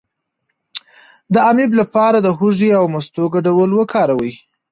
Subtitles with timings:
[1.33, 4.33] د امیب لپاره د هوږې او مستو ګډول وکاروئ